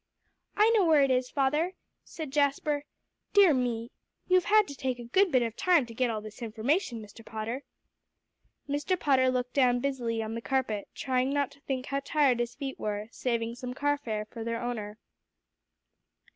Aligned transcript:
"I 0.57 0.71
know 0.71 0.83
where 0.83 1.03
it 1.03 1.11
is, 1.11 1.29
father," 1.29 1.73
said 2.03 2.31
Jasper. 2.33 2.85
"Dear 3.33 3.53
me! 3.53 3.91
You've 4.27 4.45
had 4.45 4.67
to 4.69 4.75
take 4.75 4.97
a 4.97 5.03
good 5.03 5.31
bit 5.31 5.43
of 5.43 5.55
time 5.55 5.85
to 5.85 5.93
get 5.93 6.09
all 6.09 6.21
this 6.21 6.41
information, 6.41 7.03
Mr. 7.03 7.23
Potter." 7.23 7.61
Mr. 8.67 8.99
Potter 8.99 9.29
looked 9.29 9.53
down 9.53 9.79
busily 9.79 10.23
on 10.23 10.33
the 10.33 10.41
carpet, 10.41 10.87
trying 10.95 11.31
not 11.31 11.51
to 11.51 11.59
think 11.59 11.85
how 11.85 11.99
tired 11.99 12.39
his 12.39 12.55
feet 12.55 12.79
were, 12.79 13.09
saving 13.11 13.53
some 13.53 13.75
car 13.75 13.95
fare 13.95 14.25
for 14.25 14.43
their 14.43 14.59
owner. 14.59 14.97